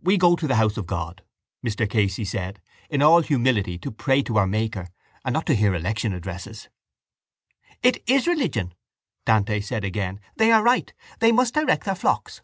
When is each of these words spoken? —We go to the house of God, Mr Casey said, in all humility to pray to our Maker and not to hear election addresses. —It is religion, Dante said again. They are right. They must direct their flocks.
—We 0.00 0.16
go 0.16 0.36
to 0.36 0.46
the 0.46 0.54
house 0.54 0.76
of 0.76 0.86
God, 0.86 1.24
Mr 1.66 1.90
Casey 1.90 2.24
said, 2.24 2.60
in 2.88 3.02
all 3.02 3.20
humility 3.20 3.78
to 3.78 3.90
pray 3.90 4.22
to 4.22 4.36
our 4.38 4.46
Maker 4.46 4.86
and 5.24 5.32
not 5.32 5.44
to 5.46 5.56
hear 5.56 5.74
election 5.74 6.12
addresses. 6.12 6.68
—It 7.82 8.00
is 8.08 8.28
religion, 8.28 8.74
Dante 9.24 9.58
said 9.60 9.82
again. 9.82 10.20
They 10.36 10.52
are 10.52 10.62
right. 10.62 10.92
They 11.18 11.32
must 11.32 11.54
direct 11.54 11.82
their 11.82 11.96
flocks. 11.96 12.42